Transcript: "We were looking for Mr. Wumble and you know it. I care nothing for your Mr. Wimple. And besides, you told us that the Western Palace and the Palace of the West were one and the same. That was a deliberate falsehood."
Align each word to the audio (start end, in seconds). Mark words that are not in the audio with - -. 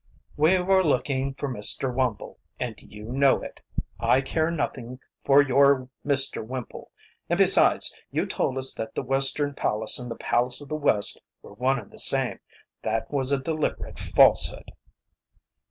"We 0.35 0.57
were 0.59 0.83
looking 0.83 1.35
for 1.35 1.47
Mr. 1.47 1.93
Wumble 1.93 2.37
and 2.59 2.73
you 2.81 3.05
know 3.11 3.43
it. 3.43 3.61
I 3.99 4.21
care 4.21 4.49
nothing 4.49 4.97
for 5.23 5.43
your 5.43 5.89
Mr. 6.03 6.43
Wimple. 6.43 6.89
And 7.29 7.37
besides, 7.37 7.93
you 8.09 8.25
told 8.25 8.57
us 8.57 8.73
that 8.73 8.95
the 8.95 9.03
Western 9.03 9.53
Palace 9.53 9.99
and 9.99 10.09
the 10.09 10.15
Palace 10.15 10.59
of 10.59 10.69
the 10.69 10.73
West 10.75 11.21
were 11.43 11.53
one 11.53 11.77
and 11.77 11.91
the 11.91 11.99
same. 11.99 12.39
That 12.81 13.11
was 13.11 13.31
a 13.31 13.37
deliberate 13.37 13.99
falsehood." 13.99 14.71